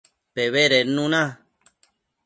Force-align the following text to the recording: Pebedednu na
Pebedednu 0.33 1.05
na 1.13 1.23